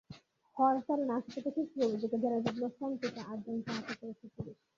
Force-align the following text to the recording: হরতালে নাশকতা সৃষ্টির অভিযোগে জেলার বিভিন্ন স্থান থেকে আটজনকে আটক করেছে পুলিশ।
হরতালে 0.57 1.03
নাশকতা 1.05 1.49
সৃষ্টির 1.55 1.85
অভিযোগে 1.87 2.17
জেলার 2.21 2.43
বিভিন্ন 2.45 2.67
স্থান 2.73 2.91
থেকে 3.01 3.19
আটজনকে 3.29 3.69
আটক 3.77 3.95
করেছে 4.01 4.25
পুলিশ। 4.35 4.57